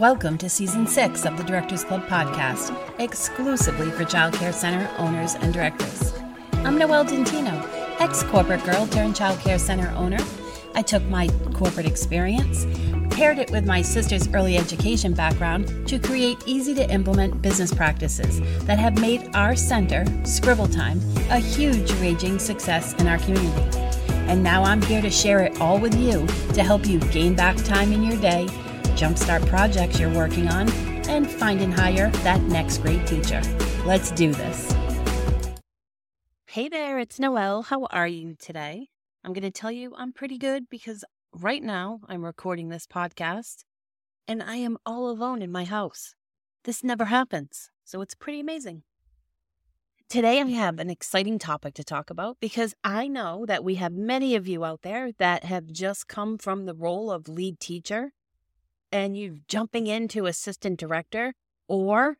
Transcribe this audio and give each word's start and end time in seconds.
Welcome 0.00 0.38
to 0.38 0.48
season 0.48 0.86
six 0.86 1.26
of 1.26 1.36
the 1.36 1.44
Directors 1.44 1.84
Club 1.84 2.06
podcast, 2.06 2.74
exclusively 2.98 3.90
for 3.90 4.04
childcare 4.04 4.54
center 4.54 4.90
owners 4.96 5.34
and 5.34 5.52
directors. 5.52 6.14
I'm 6.64 6.78
Noelle 6.78 7.04
Dentino, 7.04 7.68
ex 8.00 8.22
corporate 8.22 8.64
girl 8.64 8.86
turned 8.86 9.14
childcare 9.14 9.60
center 9.60 9.90
owner. 9.90 10.16
I 10.74 10.80
took 10.80 11.02
my 11.10 11.28
corporate 11.52 11.84
experience, 11.84 12.64
paired 13.14 13.38
it 13.38 13.50
with 13.50 13.66
my 13.66 13.82
sister's 13.82 14.26
early 14.32 14.56
education 14.56 15.12
background 15.12 15.86
to 15.88 15.98
create 15.98 16.38
easy 16.46 16.74
to 16.76 16.90
implement 16.90 17.42
business 17.42 17.74
practices 17.74 18.40
that 18.64 18.78
have 18.78 18.98
made 18.98 19.28
our 19.36 19.54
center, 19.54 20.06
Scribble 20.24 20.68
Time, 20.68 20.98
a 21.28 21.36
huge 21.36 21.92
raging 22.00 22.38
success 22.38 22.94
in 22.94 23.06
our 23.06 23.18
community. 23.18 23.78
And 24.30 24.42
now 24.42 24.62
I'm 24.62 24.80
here 24.80 25.02
to 25.02 25.10
share 25.10 25.42
it 25.42 25.60
all 25.60 25.78
with 25.78 25.94
you 25.94 26.26
to 26.54 26.62
help 26.62 26.86
you 26.86 27.00
gain 27.10 27.34
back 27.34 27.58
time 27.58 27.92
in 27.92 28.02
your 28.02 28.18
day 28.18 28.48
jumpstart 28.96 29.46
projects 29.48 29.98
you're 29.98 30.14
working 30.14 30.48
on, 30.48 30.70
and 31.08 31.30
find 31.30 31.60
and 31.60 31.72
hire 31.72 32.10
that 32.22 32.40
next 32.42 32.78
great 32.78 33.06
teacher. 33.06 33.42
Let's 33.84 34.10
do 34.10 34.32
this. 34.32 34.74
Hey 36.46 36.68
there, 36.68 36.98
it's 36.98 37.20
Noelle. 37.20 37.62
How 37.62 37.84
are 37.86 38.08
you 38.08 38.34
today? 38.34 38.88
I'm 39.22 39.32
going 39.32 39.42
to 39.42 39.50
tell 39.50 39.70
you 39.70 39.94
I'm 39.96 40.12
pretty 40.12 40.36
good 40.38 40.68
because 40.68 41.04
right 41.32 41.62
now 41.62 42.00
I'm 42.08 42.24
recording 42.24 42.68
this 42.68 42.86
podcast 42.86 43.64
and 44.26 44.42
I 44.42 44.56
am 44.56 44.76
all 44.84 45.08
alone 45.08 45.42
in 45.42 45.52
my 45.52 45.64
house. 45.64 46.14
This 46.64 46.82
never 46.84 47.06
happens, 47.06 47.70
so 47.84 48.00
it's 48.00 48.14
pretty 48.14 48.40
amazing. 48.40 48.82
Today, 50.08 50.40
I 50.40 50.44
have 50.46 50.80
an 50.80 50.90
exciting 50.90 51.38
topic 51.38 51.74
to 51.74 51.84
talk 51.84 52.10
about 52.10 52.36
because 52.40 52.74
I 52.82 53.06
know 53.06 53.46
that 53.46 53.62
we 53.62 53.76
have 53.76 53.92
many 53.92 54.34
of 54.34 54.48
you 54.48 54.64
out 54.64 54.82
there 54.82 55.12
that 55.18 55.44
have 55.44 55.68
just 55.68 56.08
come 56.08 56.36
from 56.36 56.66
the 56.66 56.74
role 56.74 57.12
of 57.12 57.28
lead 57.28 57.60
teacher 57.60 58.12
and 58.92 59.16
you're 59.16 59.36
jumping 59.48 59.86
into 59.86 60.26
assistant 60.26 60.78
director, 60.78 61.34
or 61.68 62.16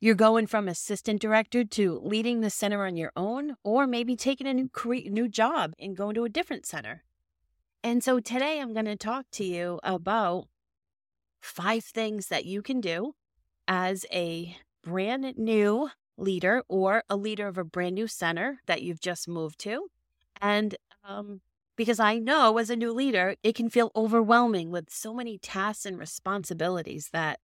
you're 0.00 0.14
going 0.14 0.46
from 0.46 0.68
assistant 0.68 1.20
director 1.20 1.64
to 1.64 2.00
leading 2.02 2.40
the 2.40 2.50
center 2.50 2.84
on 2.86 2.96
your 2.96 3.12
own, 3.16 3.56
or 3.62 3.86
maybe 3.86 4.16
taking 4.16 4.46
a 4.46 4.54
new 4.54 4.68
career, 4.68 5.10
new 5.10 5.28
job 5.28 5.72
and 5.78 5.96
going 5.96 6.14
to 6.14 6.24
a 6.24 6.28
different 6.28 6.66
center. 6.66 7.04
And 7.82 8.02
so 8.02 8.20
today 8.20 8.60
I'm 8.60 8.72
going 8.72 8.86
to 8.86 8.96
talk 8.96 9.26
to 9.32 9.44
you 9.44 9.80
about 9.82 10.48
five 11.40 11.84
things 11.84 12.28
that 12.28 12.46
you 12.46 12.62
can 12.62 12.80
do 12.80 13.14
as 13.68 14.06
a 14.12 14.56
brand 14.82 15.36
new 15.36 15.90
leader 16.16 16.62
or 16.68 17.02
a 17.08 17.16
leader 17.16 17.46
of 17.46 17.58
a 17.58 17.64
brand 17.64 17.94
new 17.94 18.06
center 18.06 18.60
that 18.66 18.82
you've 18.82 19.00
just 19.00 19.28
moved 19.28 19.58
to. 19.60 19.88
And 20.40 20.76
um, 21.06 21.40
because 21.76 21.98
I 21.98 22.18
know 22.18 22.58
as 22.58 22.70
a 22.70 22.76
new 22.76 22.92
leader, 22.92 23.36
it 23.42 23.54
can 23.54 23.68
feel 23.68 23.90
overwhelming 23.96 24.70
with 24.70 24.90
so 24.90 25.12
many 25.12 25.38
tasks 25.38 25.86
and 25.86 25.98
responsibilities 25.98 27.10
that, 27.12 27.40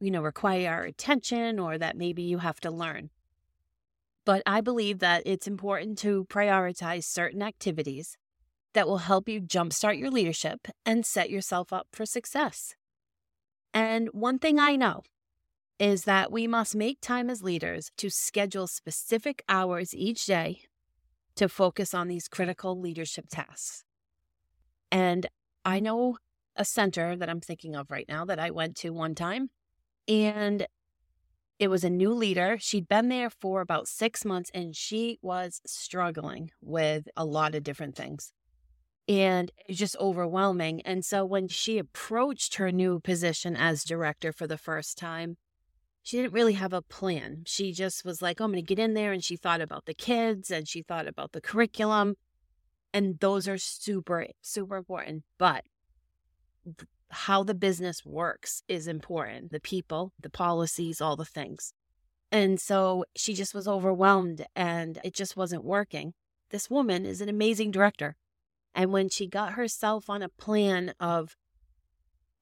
you 0.00 0.10
know, 0.10 0.22
require 0.22 0.70
our 0.70 0.84
attention 0.84 1.58
or 1.58 1.78
that 1.78 1.96
maybe 1.96 2.22
you 2.22 2.38
have 2.38 2.60
to 2.60 2.70
learn. 2.70 3.10
But 4.24 4.42
I 4.44 4.60
believe 4.60 4.98
that 4.98 5.22
it's 5.24 5.46
important 5.46 5.96
to 5.98 6.26
prioritize 6.26 7.04
certain 7.04 7.42
activities 7.42 8.18
that 8.74 8.86
will 8.86 8.98
help 8.98 9.28
you 9.28 9.40
jumpstart 9.40 9.98
your 9.98 10.10
leadership 10.10 10.68
and 10.84 11.06
set 11.06 11.30
yourself 11.30 11.72
up 11.72 11.88
for 11.92 12.04
success. 12.04 12.74
And 13.72 14.08
one 14.12 14.38
thing 14.38 14.58
I 14.58 14.76
know 14.76 15.02
is 15.78 16.04
that 16.04 16.30
we 16.30 16.46
must 16.46 16.76
make 16.76 17.00
time 17.00 17.30
as 17.30 17.42
leaders 17.42 17.90
to 17.96 18.10
schedule 18.10 18.66
specific 18.66 19.42
hours 19.48 19.94
each 19.94 20.26
day 20.26 20.62
to 21.38 21.48
focus 21.48 21.94
on 21.94 22.08
these 22.08 22.28
critical 22.28 22.78
leadership 22.78 23.26
tasks. 23.30 23.84
And 24.90 25.26
I 25.64 25.80
know 25.80 26.18
a 26.56 26.64
center 26.64 27.16
that 27.16 27.28
I'm 27.28 27.40
thinking 27.40 27.76
of 27.76 27.90
right 27.90 28.06
now 28.08 28.24
that 28.24 28.38
I 28.38 28.50
went 28.50 28.76
to 28.78 28.90
one 28.90 29.14
time, 29.14 29.50
and 30.06 30.66
it 31.58 31.68
was 31.68 31.84
a 31.84 31.90
new 31.90 32.12
leader. 32.12 32.56
She'd 32.60 32.88
been 32.88 33.08
there 33.08 33.30
for 33.30 33.60
about 33.60 33.88
six 33.88 34.24
months 34.24 34.50
and 34.54 34.76
she 34.76 35.18
was 35.22 35.60
struggling 35.66 36.50
with 36.60 37.08
a 37.16 37.24
lot 37.24 37.54
of 37.54 37.64
different 37.64 37.96
things. 37.96 38.32
And 39.08 39.50
just 39.70 39.96
overwhelming. 39.98 40.82
And 40.82 41.04
so 41.04 41.24
when 41.24 41.48
she 41.48 41.78
approached 41.78 42.56
her 42.56 42.70
new 42.70 43.00
position 43.00 43.56
as 43.56 43.82
director 43.82 44.32
for 44.32 44.46
the 44.46 44.58
first 44.58 44.98
time, 44.98 45.36
she 46.08 46.16
didn't 46.16 46.32
really 46.32 46.54
have 46.54 46.72
a 46.72 46.80
plan. 46.80 47.42
She 47.44 47.70
just 47.70 48.02
was 48.02 48.22
like, 48.22 48.40
oh, 48.40 48.44
I'm 48.44 48.52
going 48.52 48.64
to 48.64 48.66
get 48.66 48.82
in 48.82 48.94
there. 48.94 49.12
And 49.12 49.22
she 49.22 49.36
thought 49.36 49.60
about 49.60 49.84
the 49.84 49.92
kids 49.92 50.50
and 50.50 50.66
she 50.66 50.80
thought 50.80 51.06
about 51.06 51.32
the 51.32 51.40
curriculum. 51.42 52.14
And 52.94 53.20
those 53.20 53.46
are 53.46 53.58
super, 53.58 54.28
super 54.40 54.78
important. 54.78 55.24
But 55.36 55.64
how 57.10 57.42
the 57.42 57.52
business 57.52 58.06
works 58.06 58.62
is 58.68 58.88
important 58.88 59.52
the 59.52 59.60
people, 59.60 60.14
the 60.18 60.30
policies, 60.30 61.02
all 61.02 61.14
the 61.14 61.26
things. 61.26 61.74
And 62.32 62.58
so 62.58 63.04
she 63.14 63.34
just 63.34 63.52
was 63.52 63.68
overwhelmed 63.68 64.46
and 64.56 64.98
it 65.04 65.12
just 65.12 65.36
wasn't 65.36 65.62
working. 65.62 66.14
This 66.48 66.70
woman 66.70 67.04
is 67.04 67.20
an 67.20 67.28
amazing 67.28 67.70
director. 67.70 68.16
And 68.74 68.92
when 68.92 69.10
she 69.10 69.26
got 69.26 69.52
herself 69.52 70.08
on 70.08 70.22
a 70.22 70.30
plan 70.30 70.94
of 70.98 71.36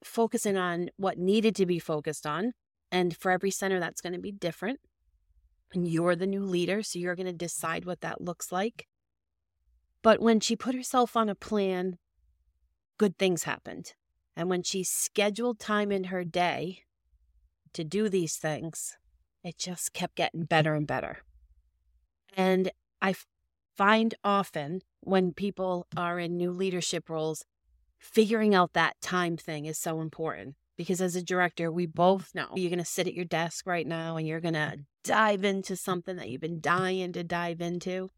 focusing 0.04 0.56
on 0.56 0.90
what 0.96 1.18
needed 1.18 1.56
to 1.56 1.66
be 1.66 1.80
focused 1.80 2.28
on, 2.28 2.52
and 2.90 3.16
for 3.16 3.30
every 3.30 3.50
center, 3.50 3.80
that's 3.80 4.00
going 4.00 4.12
to 4.12 4.18
be 4.18 4.32
different. 4.32 4.80
And 5.72 5.88
you're 5.88 6.16
the 6.16 6.26
new 6.26 6.44
leader, 6.44 6.82
so 6.82 6.98
you're 6.98 7.16
going 7.16 7.26
to 7.26 7.32
decide 7.32 7.84
what 7.84 8.00
that 8.00 8.20
looks 8.20 8.52
like. 8.52 8.86
But 10.02 10.20
when 10.20 10.40
she 10.40 10.54
put 10.54 10.74
herself 10.74 11.16
on 11.16 11.28
a 11.28 11.34
plan, 11.34 11.98
good 12.98 13.18
things 13.18 13.42
happened. 13.42 13.94
And 14.36 14.48
when 14.48 14.62
she 14.62 14.84
scheduled 14.84 15.58
time 15.58 15.90
in 15.90 16.04
her 16.04 16.22
day 16.22 16.82
to 17.72 17.82
do 17.82 18.08
these 18.08 18.36
things, 18.36 18.96
it 19.42 19.58
just 19.58 19.92
kept 19.92 20.14
getting 20.14 20.44
better 20.44 20.74
and 20.74 20.86
better. 20.86 21.18
And 22.36 22.70
I 23.02 23.14
find 23.76 24.14
often 24.22 24.82
when 25.00 25.32
people 25.32 25.86
are 25.96 26.18
in 26.18 26.36
new 26.36 26.52
leadership 26.52 27.08
roles, 27.08 27.44
figuring 27.98 28.54
out 28.54 28.74
that 28.74 29.00
time 29.00 29.36
thing 29.36 29.66
is 29.66 29.78
so 29.78 30.00
important 30.00 30.54
because 30.76 31.00
as 31.00 31.16
a 31.16 31.22
director, 31.22 31.70
we 31.70 31.86
both 31.86 32.34
know 32.34 32.48
you're 32.54 32.70
going 32.70 32.78
to 32.78 32.84
sit 32.84 33.06
at 33.06 33.14
your 33.14 33.24
desk 33.24 33.66
right 33.66 33.86
now 33.86 34.16
and 34.16 34.26
you're 34.26 34.40
going 34.40 34.54
to 34.54 34.78
dive 35.04 35.44
into 35.44 35.76
something 35.76 36.16
that 36.16 36.28
you've 36.28 36.40
been 36.40 36.60
dying 36.60 37.12
to 37.12 37.24
dive 37.24 37.60
into. 37.60 38.10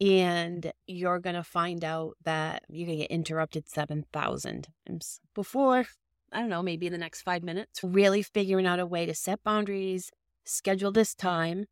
And 0.00 0.72
you're 0.86 1.18
going 1.18 1.34
to 1.34 1.42
find 1.42 1.84
out 1.84 2.16
that 2.24 2.62
you're 2.68 2.86
going 2.86 2.98
to 2.98 3.04
get 3.04 3.10
interrupted 3.10 3.68
7,000 3.68 4.68
times 4.86 5.20
before, 5.34 5.86
I 6.32 6.40
don't 6.40 6.48
know, 6.48 6.62
maybe 6.62 6.86
in 6.86 6.92
the 6.92 6.98
next 6.98 7.22
five 7.22 7.42
minutes, 7.42 7.80
really 7.82 8.22
figuring 8.22 8.66
out 8.66 8.78
a 8.78 8.86
way 8.86 9.06
to 9.06 9.14
set 9.14 9.42
boundaries, 9.42 10.10
schedule 10.44 10.92
this 10.92 11.14
time. 11.14 11.66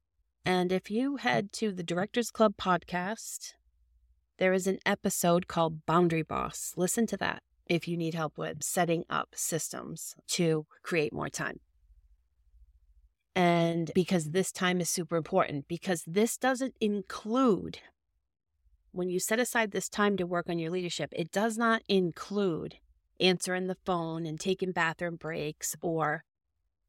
And 0.44 0.72
if 0.72 0.90
you 0.90 1.16
head 1.16 1.52
to 1.54 1.70
the 1.70 1.84
Directors 1.84 2.30
Club 2.30 2.54
podcast, 2.56 3.52
there 4.38 4.52
is 4.52 4.66
an 4.66 4.78
episode 4.84 5.46
called 5.46 5.86
Boundary 5.86 6.22
Boss. 6.22 6.72
Listen 6.76 7.06
to 7.06 7.16
that 7.18 7.42
if 7.68 7.88
you 7.88 7.96
need 7.96 8.14
help 8.14 8.38
with 8.38 8.62
setting 8.62 9.04
up 9.10 9.30
systems 9.34 10.14
to 10.28 10.66
create 10.82 11.12
more 11.12 11.28
time. 11.28 11.60
And 13.34 13.90
because 13.94 14.30
this 14.30 14.50
time 14.50 14.80
is 14.80 14.88
super 14.88 15.16
important, 15.16 15.68
because 15.68 16.02
this 16.06 16.38
doesn't 16.38 16.74
include, 16.80 17.80
when 18.92 19.10
you 19.10 19.20
set 19.20 19.38
aside 19.38 19.72
this 19.72 19.90
time 19.90 20.16
to 20.16 20.26
work 20.26 20.48
on 20.48 20.58
your 20.58 20.70
leadership, 20.70 21.10
it 21.14 21.30
does 21.30 21.58
not 21.58 21.82
include 21.86 22.76
answering 23.20 23.66
the 23.66 23.76
phone 23.84 24.24
and 24.24 24.40
taking 24.40 24.72
bathroom 24.72 25.16
breaks 25.16 25.76
or 25.82 26.24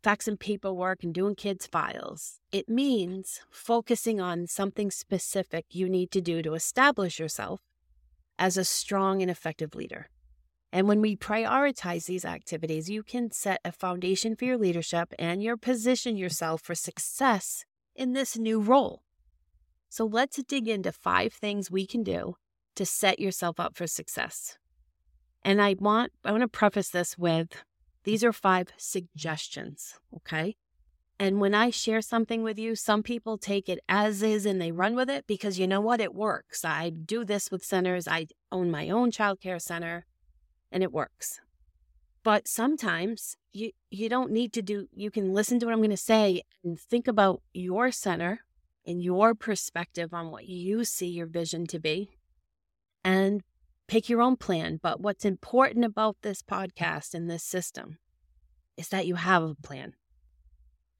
faxing 0.03 0.39
paperwork 0.39 1.03
and 1.03 1.13
doing 1.13 1.35
kids' 1.35 1.67
files. 1.67 2.39
It 2.51 2.69
means 2.69 3.41
focusing 3.51 4.21
on 4.21 4.47
something 4.47 4.89
specific 4.89 5.65
you 5.71 5.89
need 5.89 6.11
to 6.11 6.21
do 6.21 6.41
to 6.43 6.53
establish 6.53 7.19
yourself 7.19 7.59
as 8.39 8.55
a 8.55 8.63
strong 8.63 9.21
and 9.21 9.29
effective 9.29 9.75
leader. 9.75 10.07
And 10.71 10.87
when 10.87 11.01
we 11.01 11.15
prioritize 11.15 12.05
these 12.05 12.25
activities, 12.25 12.89
you 12.89 13.03
can 13.03 13.31
set 13.31 13.61
a 13.63 13.71
foundation 13.71 14.35
for 14.35 14.45
your 14.45 14.57
leadership 14.57 15.13
and 15.17 15.41
you 15.41 15.55
position 15.55 16.17
yourself 16.17 16.61
for 16.61 16.75
success 16.75 17.63
in 17.95 18.13
this 18.13 18.37
new 18.37 18.59
role. 18.59 19.03
So 19.89 20.05
let's 20.05 20.41
dig 20.43 20.67
into 20.67 20.91
five 20.91 21.33
things 21.33 21.71
we 21.71 21.87
can 21.87 22.03
do 22.03 22.35
to 22.75 22.85
set 22.85 23.19
yourself 23.19 23.59
up 23.59 23.77
for 23.77 23.87
success. 23.87 24.57
And 25.43 25.61
I 25.61 25.75
want 25.79 26.11
I 26.25 26.31
want 26.31 26.41
to 26.41 26.47
preface 26.47 26.89
this 26.89 27.17
with 27.17 27.63
these 28.03 28.23
are 28.23 28.33
five 28.33 28.67
suggestions, 28.77 29.95
okay? 30.15 30.55
And 31.19 31.39
when 31.39 31.55
I 31.55 31.71
share 31.71 32.01
something 32.01 32.43
with 32.43 32.59
you, 32.59 32.75
some 32.75 33.01
people 33.01 33.37
take 33.37 33.67
it 33.67 33.79
as 33.89 34.21
is 34.21 34.45
and 34.45 34.61
they 34.61 34.71
run 34.71 34.95
with 34.95 35.09
it 35.09 35.25
because 35.25 35.57
you 35.57 35.67
know 35.67 35.81
what? 35.81 35.99
It 35.99 36.13
works. 36.13 36.63
I 36.63 36.89
do 36.89 37.25
this 37.25 37.49
with 37.49 37.65
centers. 37.65 38.07
I 38.07 38.27
own 38.51 38.69
my 38.69 38.89
own 38.89 39.11
childcare 39.11 39.61
center 39.61 40.05
and 40.71 40.83
it 40.83 40.91
works. 40.91 41.39
But 42.23 42.47
sometimes 42.47 43.37
you 43.53 43.71
you 43.89 44.09
don't 44.09 44.31
need 44.31 44.51
to 44.53 44.61
do 44.61 44.87
you 44.93 45.09
can 45.09 45.33
listen 45.33 45.59
to 45.59 45.65
what 45.65 45.71
I'm 45.73 45.79
going 45.79 45.89
to 45.91 45.97
say 45.97 46.41
and 46.63 46.79
think 46.79 47.07
about 47.07 47.41
your 47.53 47.91
center 47.91 48.41
and 48.85 49.01
your 49.01 49.33
perspective 49.33 50.13
on 50.13 50.31
what 50.31 50.47
you 50.47 50.83
see 50.83 51.07
your 51.07 51.27
vision 51.27 51.67
to 51.67 51.79
be 51.79 52.09
and 53.03 53.43
pick 53.87 54.09
your 54.09 54.21
own 54.21 54.35
plan. 54.35 54.79
But 54.81 54.99
what's 54.99 55.25
important 55.25 55.85
about 55.85 56.17
this 56.21 56.41
podcast 56.41 57.13
and 57.13 57.29
this 57.29 57.43
system 57.43 57.97
is 58.75 58.89
that 58.89 59.07
you 59.07 59.15
have 59.15 59.43
a 59.43 59.55
plan 59.55 59.93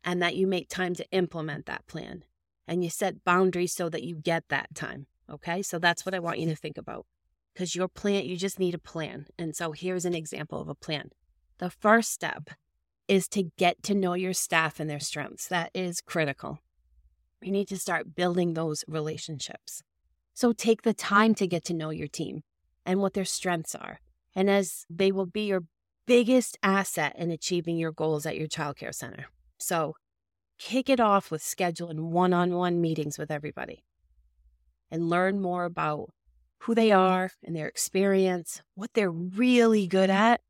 and 0.03 0.21
that 0.21 0.35
you 0.35 0.47
make 0.47 0.69
time 0.69 0.95
to 0.95 1.09
implement 1.11 1.65
that 1.65 1.85
plan 1.87 2.23
and 2.67 2.83
you 2.83 2.89
set 2.89 3.23
boundaries 3.23 3.73
so 3.73 3.89
that 3.89 4.03
you 4.03 4.15
get 4.15 4.45
that 4.49 4.73
time. 4.73 5.07
Okay. 5.29 5.61
So 5.61 5.79
that's 5.79 6.05
what 6.05 6.15
I 6.15 6.19
want 6.19 6.39
you 6.39 6.47
to 6.49 6.55
think 6.55 6.77
about 6.77 7.05
because 7.57 7.74
your 7.74 7.88
plan, 7.88 8.24
you 8.24 8.38
just 8.38 8.59
need 8.59 8.75
a 8.75 8.77
plan. 8.77 9.25
And 9.39 9.56
so 9.56 9.71
here's 9.71 10.06
an 10.06 10.13
example 10.13 10.62
of 10.62 10.69
a 10.69 10.75
plan. 10.75 11.09
The 11.57 11.71
first 11.71 12.12
step 12.12 12.51
is 13.07 13.27
to 13.30 13.50
get 13.57 13.81
to 13.81 13.95
know 13.95 14.13
your 14.13 14.33
staff 14.33 14.80
and 14.80 14.88
their 14.88 15.00
strengths. 15.00 15.48
That 15.48 15.71
is 15.74 16.00
critical. 16.00 16.59
You 17.42 17.51
need 17.51 17.68
to 17.69 17.77
start 17.80 18.13
building 18.13 18.54
those 18.54 18.86
relationships. 18.88 19.81
So 20.36 20.54
take 20.54 20.83
the 20.83 20.94
time 20.94 21.33
to 21.33 21.48
get 21.48 21.63
to 21.65 21.74
know 21.74 21.89
your 21.89 22.07
team 22.07 22.44
and 22.86 23.01
what 23.01 23.15
their 23.15 23.25
strengths 23.25 23.74
are. 23.74 24.01
And 24.36 24.51
as 24.51 24.86
they 24.88 25.12
will 25.12 25.25
be 25.25 25.48
your 25.48 25.63
biggest 26.06 26.60
asset 26.62 27.15
in 27.18 27.31
achieving 27.31 27.77
your 27.77 27.92
goals 27.92 28.27
at 28.27 28.38
your 28.38 28.48
childcare 28.48 28.94
center. 28.94 29.25
So 29.57 29.95
kick 30.60 30.89
it 30.89 31.00
off 31.00 31.31
with 31.31 31.42
scheduling 31.42 32.12
one 32.12 32.33
on 32.33 32.53
one 32.53 32.81
meetings 32.81 33.18
with 33.18 33.31
everybody 33.31 33.83
and 34.92 35.10
learn 35.10 35.42
more 35.42 35.65
about 35.65 36.12
who 36.59 36.75
they 36.75 36.92
are 36.92 37.31
and 37.44 37.56
their 37.56 37.68
experience, 37.68 38.62
what 38.75 38.92
they're 38.94 39.12
really 39.12 39.88
good 39.88 40.09
at, 40.09 40.42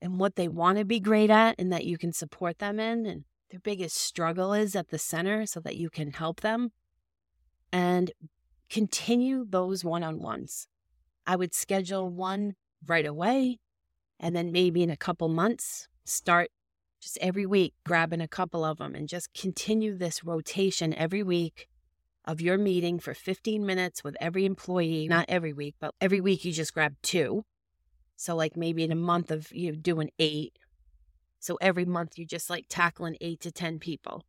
and 0.00 0.18
what 0.18 0.36
they 0.36 0.48
want 0.48 0.78
to 0.78 0.84
be 0.84 1.00
great 1.00 1.30
at, 1.30 1.54
and 1.58 1.72
that 1.72 1.84
you 1.84 1.96
can 1.98 2.12
support 2.12 2.58
them 2.58 2.80
in, 2.80 3.06
and 3.06 3.24
their 3.50 3.60
biggest 3.60 3.96
struggle 3.96 4.52
is 4.52 4.74
at 4.74 4.88
the 4.88 4.98
center 4.98 5.46
so 5.46 5.60
that 5.60 5.76
you 5.76 5.90
can 5.90 6.12
help 6.12 6.40
them. 6.40 6.72
And 7.72 8.12
continue 8.68 9.46
those 9.48 9.84
one 9.84 10.02
on 10.02 10.20
ones. 10.20 10.66
I 11.26 11.36
would 11.36 11.54
schedule 11.54 12.08
one 12.08 12.54
right 12.86 13.06
away, 13.06 13.58
and 14.18 14.34
then 14.34 14.50
maybe 14.50 14.82
in 14.82 14.90
a 14.90 14.96
couple 14.96 15.28
months, 15.28 15.88
start 16.04 16.50
just 17.00 17.18
every 17.20 17.46
week 17.46 17.74
grabbing 17.84 18.20
a 18.20 18.28
couple 18.28 18.64
of 18.64 18.78
them 18.78 18.94
and 18.94 19.08
just 19.08 19.34
continue 19.34 19.96
this 19.96 20.24
rotation 20.24 20.94
every 20.94 21.22
week 21.22 21.68
of 22.24 22.40
your 22.40 22.58
meeting 22.58 22.98
for 22.98 23.14
15 23.14 23.64
minutes 23.64 24.04
with 24.04 24.16
every 24.20 24.44
employee, 24.44 25.08
not 25.08 25.26
every 25.28 25.52
week, 25.52 25.74
but 25.80 25.94
every 26.00 26.20
week 26.20 26.44
you 26.44 26.52
just 26.52 26.74
grab 26.74 26.94
two. 27.02 27.44
So, 28.16 28.36
like 28.36 28.56
maybe 28.56 28.84
in 28.84 28.92
a 28.92 28.96
month 28.96 29.30
of 29.30 29.50
you 29.52 29.72
doing 29.72 30.10
eight. 30.18 30.58
So, 31.40 31.58
every 31.60 31.84
month 31.84 32.12
you're 32.16 32.26
just 32.26 32.48
like 32.48 32.66
tackling 32.68 33.16
eight 33.20 33.40
to 33.40 33.50
10 33.50 33.78
people 33.78 34.24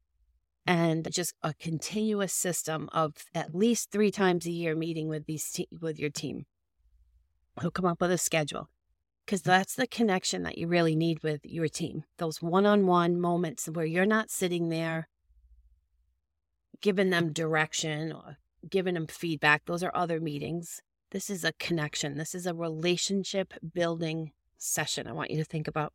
and 0.65 1.07
just 1.11 1.33
a 1.43 1.53
continuous 1.53 2.33
system 2.33 2.89
of 2.93 3.13
at 3.35 3.53
least 3.53 3.91
three 3.91 4.11
times 4.11 4.45
a 4.45 4.51
year 4.51 4.75
meeting 4.75 5.07
with 5.07 5.25
these 5.25 5.49
te- 5.51 5.67
with 5.79 5.99
your 5.99 6.09
team. 6.09 6.45
He'll 7.61 7.71
come 7.71 7.85
up 7.85 8.01
with 8.01 8.11
a 8.11 8.17
schedule 8.17 8.69
because 9.25 9.41
that's 9.41 9.75
the 9.75 9.87
connection 9.87 10.43
that 10.43 10.57
you 10.57 10.67
really 10.67 10.95
need 10.95 11.21
with 11.21 11.41
your 11.43 11.67
team. 11.67 12.03
Those 12.17 12.41
one 12.41 12.65
on 12.65 12.87
one 12.87 13.19
moments 13.19 13.67
where 13.67 13.85
you're 13.85 14.05
not 14.05 14.31
sitting 14.31 14.69
there 14.69 15.07
giving 16.83 17.09
them 17.09 17.33
direction 17.33 18.11
or 18.11 18.37
giving 18.69 18.93
them 18.93 19.07
feedback. 19.07 19.65
Those 19.65 19.81
are 19.81 19.95
other 19.95 20.19
meetings. 20.19 20.81
This 21.09 21.29
is 21.29 21.43
a 21.43 21.53
connection, 21.53 22.17
this 22.17 22.35
is 22.35 22.45
a 22.45 22.53
relationship 22.53 23.53
building 23.73 24.33
session. 24.57 25.07
I 25.07 25.13
want 25.13 25.31
you 25.31 25.37
to 25.37 25.43
think 25.43 25.67
about. 25.67 25.93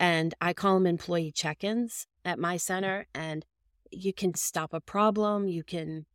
And 0.00 0.34
I 0.40 0.52
call 0.52 0.74
them 0.74 0.86
employee 0.86 1.32
check 1.32 1.64
ins 1.64 2.06
at 2.24 2.38
my 2.38 2.56
center. 2.56 3.06
And 3.14 3.44
you 3.90 4.12
can 4.12 4.34
stop 4.34 4.72
a 4.72 4.80
problem, 4.80 5.48
you 5.48 5.62
can 5.64 6.06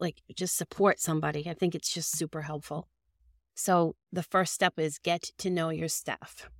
like 0.00 0.22
just 0.34 0.56
support 0.56 1.00
somebody. 1.00 1.48
I 1.48 1.54
think 1.54 1.74
it's 1.74 1.92
just 1.92 2.16
super 2.16 2.42
helpful. 2.42 2.88
So 3.54 3.96
the 4.12 4.22
first 4.22 4.52
step 4.52 4.74
is 4.78 4.98
get 4.98 5.30
to 5.38 5.50
know 5.50 5.70
your 5.70 5.88
staff. 5.88 6.50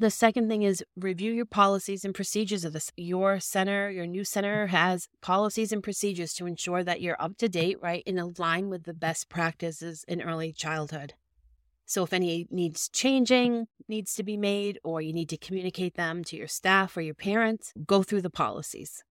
The 0.00 0.10
second 0.10 0.48
thing 0.48 0.62
is 0.62 0.82
review 0.96 1.30
your 1.30 1.44
policies 1.44 2.06
and 2.06 2.14
procedures 2.14 2.64
of 2.64 2.72
this. 2.72 2.90
Your 2.96 3.38
center, 3.38 3.90
your 3.90 4.06
new 4.06 4.24
center 4.24 4.68
has 4.68 5.08
policies 5.20 5.72
and 5.72 5.82
procedures 5.82 6.32
to 6.34 6.46
ensure 6.46 6.82
that 6.82 7.02
you're 7.02 7.20
up 7.20 7.36
to 7.36 7.50
date, 7.50 7.76
right, 7.82 8.02
in 8.06 8.16
line 8.38 8.70
with 8.70 8.84
the 8.84 8.94
best 8.94 9.28
practices 9.28 10.02
in 10.08 10.22
early 10.22 10.54
childhood. 10.54 11.12
So 11.84 12.02
if 12.02 12.14
any 12.14 12.46
needs 12.50 12.88
changing 12.88 13.66
needs 13.88 14.14
to 14.14 14.22
be 14.22 14.38
made 14.38 14.78
or 14.82 15.02
you 15.02 15.12
need 15.12 15.28
to 15.28 15.36
communicate 15.36 15.96
them 15.96 16.24
to 16.24 16.36
your 16.36 16.48
staff 16.48 16.96
or 16.96 17.02
your 17.02 17.12
parents, 17.12 17.74
go 17.84 18.02
through 18.02 18.22
the 18.22 18.30
policies. 18.30 19.04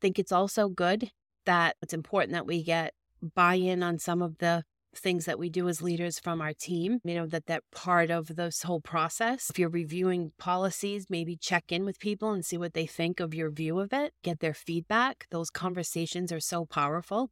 Think 0.00 0.18
it's 0.18 0.32
also 0.32 0.70
good 0.70 1.10
that 1.44 1.76
it's 1.82 1.92
important 1.92 2.32
that 2.32 2.46
we 2.46 2.62
get 2.62 2.94
buy-in 3.20 3.82
on 3.82 3.98
some 3.98 4.22
of 4.22 4.38
the 4.38 4.64
things 4.94 5.24
that 5.24 5.38
we 5.38 5.48
do 5.48 5.68
as 5.68 5.80
leaders 5.82 6.18
from 6.18 6.40
our 6.40 6.52
team 6.52 6.98
you 7.04 7.14
know 7.14 7.26
that 7.26 7.46
that 7.46 7.62
part 7.72 8.10
of 8.10 8.36
this 8.36 8.62
whole 8.62 8.80
process. 8.80 9.50
If 9.50 9.58
you're 9.58 9.68
reviewing 9.68 10.32
policies 10.38 11.06
maybe 11.08 11.36
check 11.36 11.70
in 11.70 11.84
with 11.84 12.00
people 12.00 12.32
and 12.32 12.44
see 12.44 12.58
what 12.58 12.74
they 12.74 12.86
think 12.86 13.20
of 13.20 13.34
your 13.34 13.50
view 13.50 13.78
of 13.78 13.92
it 13.92 14.12
get 14.22 14.40
their 14.40 14.54
feedback. 14.54 15.26
Those 15.30 15.50
conversations 15.50 16.32
are 16.32 16.40
so 16.40 16.64
powerful 16.64 17.30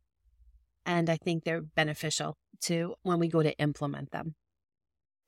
and 0.88 1.10
i 1.10 1.16
think 1.16 1.44
they're 1.44 1.62
beneficial 1.62 2.36
to 2.60 2.94
when 3.02 3.20
we 3.20 3.28
go 3.28 3.42
to 3.42 3.56
implement 3.58 4.10
them 4.10 4.34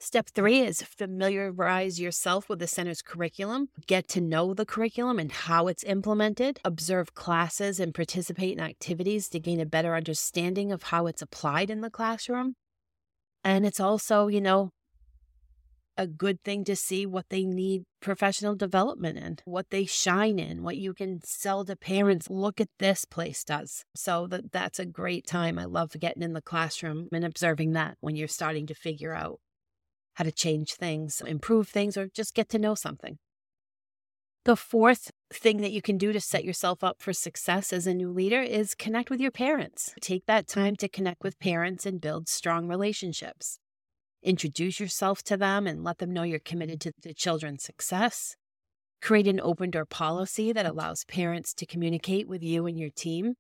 Step 0.03 0.31
three 0.31 0.61
is 0.61 0.81
familiarize 0.81 2.01
yourself 2.01 2.49
with 2.49 2.59
the 2.59 2.67
center's 2.67 3.03
curriculum, 3.03 3.69
get 3.87 4.09
to 4.09 4.19
know 4.19 4.55
the 4.55 4.65
curriculum 4.65 5.19
and 5.19 5.31
how 5.31 5.67
it's 5.69 5.85
implemented, 5.85 6.59
observe 6.65 7.13
classes 7.13 7.79
and 7.79 7.95
participate 7.95 8.55
in 8.55 8.61
activities 8.61 9.29
to 9.29 9.39
gain 9.39 9.61
a 9.61 9.67
better 9.67 9.95
understanding 9.95 10.73
of 10.73 10.85
how 10.85 11.07
it's 11.07 11.21
applied 11.21 11.69
in 11.69 11.83
the 11.83 11.91
classroom. 11.91 12.55
And 13.45 13.67
it's 13.67 13.79
also, 13.79 14.29
you 14.29 14.41
know, 14.41 14.71
a 15.99 16.07
good 16.07 16.43
thing 16.45 16.65
to 16.65 16.75
see 16.75 17.05
what 17.05 17.27
they 17.29 17.45
need 17.45 17.83
professional 18.01 18.57
development 18.57 19.19
in, 19.19 19.37
what 19.45 19.69
they 19.69 19.85
shine 19.85 20.39
in, 20.39 20.63
what 20.63 20.79
you 20.79 20.95
can 20.95 21.21
sell 21.23 21.63
to 21.67 21.77
parents. 21.77 22.31
Look 22.31 22.59
at 22.59 22.71
this 22.79 23.05
place 23.05 23.45
does. 23.45 23.85
So 23.95 24.27
that 24.29 24.51
that's 24.51 24.79
a 24.79 24.87
great 24.87 25.27
time. 25.27 25.59
I 25.59 25.67
love 25.67 25.93
getting 26.01 26.23
in 26.23 26.33
the 26.33 26.41
classroom 26.41 27.09
and 27.13 27.23
observing 27.23 27.73
that 27.73 27.99
when 28.01 28.17
you're 28.17 28.29
starting 28.29 28.67
to 28.69 28.75
figure 28.75 29.13
out 29.13 29.41
how 30.21 30.25
to 30.25 30.31
change 30.31 30.75
things, 30.75 31.23
improve 31.27 31.67
things, 31.67 31.97
or 31.97 32.07
just 32.07 32.35
get 32.35 32.51
to 32.51 32.59
know 32.59 32.75
something. 32.75 33.17
The 34.45 34.55
fourth 34.55 35.11
thing 35.33 35.63
that 35.63 35.73
you 35.73 35.81
can 35.81 35.97
do 35.97 36.13
to 36.13 36.21
set 36.21 36.45
yourself 36.45 36.85
up 36.85 37.01
for 37.01 37.15
success 37.15 37.73
as 37.73 37.87
a 37.87 37.95
new 37.95 38.11
leader 38.11 38.43
is 38.43 38.75
connect 38.75 39.09
with 39.09 39.19
your 39.19 39.31
parents. 39.31 39.95
Take 40.03 40.27
that 40.27 40.47
time 40.47 40.77
to 40.77 40.91
connect 40.91 41.23
with 41.23 41.39
parents 41.39 41.87
and 41.87 42.03
build 42.03 42.29
strong 42.29 42.69
relationships. 42.69 43.61
Introduce 44.23 44.79
yourself 44.79 45.23
to 45.23 45.39
them 45.39 45.67
and 45.67 45.83
let 45.83 45.97
them 45.97 46.13
know 46.13 46.25
you're 46.25 46.39
committed 46.39 46.83
to 46.83 46.93
the 47.01 47.15
children's 47.15 47.65
success. 47.65 48.37
Create 49.01 49.27
an 49.27 49.41
open 49.41 49.71
door 49.71 49.87
policy 49.87 50.53
that 50.53 50.67
allows 50.67 51.05
parents 51.05 51.55
to 51.55 51.65
communicate 51.65 52.29
with 52.29 52.43
you 52.43 52.67
and 52.67 52.79
your 52.79 52.91
team 52.91 53.37